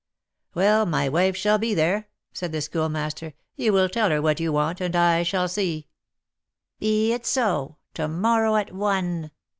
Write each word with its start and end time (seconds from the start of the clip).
"Well, 0.55 0.87
my 0.87 1.07
wife 1.07 1.37
shall 1.37 1.59
be 1.59 1.75
there," 1.75 2.09
said 2.33 2.51
the 2.51 2.61
Schoolmaster; 2.61 3.35
"you 3.55 3.71
will 3.71 3.87
tell 3.87 4.09
her 4.09 4.19
what 4.19 4.39
you 4.39 4.51
want, 4.51 4.81
and 4.81 4.95
I 4.95 5.21
shall 5.21 5.47
see" 5.47 5.89
"Be 6.79 7.13
it 7.13 7.23
so; 7.23 7.77
to 7.93 8.07
morrow 8.07 8.55
at 8.55 8.73
one." 8.73 9.29